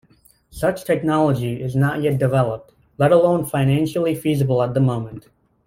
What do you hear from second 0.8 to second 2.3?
technology is not yet